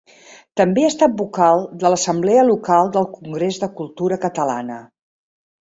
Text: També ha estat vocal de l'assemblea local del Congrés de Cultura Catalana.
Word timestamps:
També 0.61 0.85
ha 0.85 0.89
estat 0.93 1.13
vocal 1.19 1.61
de 1.83 1.91
l'assemblea 1.95 2.47
local 2.49 2.91
del 2.97 3.07
Congrés 3.19 3.63
de 3.65 3.73
Cultura 3.81 4.21
Catalana. 4.29 4.83